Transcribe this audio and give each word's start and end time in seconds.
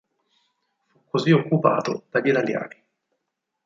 Fu 0.87 0.99
così 1.11 1.29
occupato 1.29 2.05
dagli 2.09 2.29
italiani. 2.29 2.83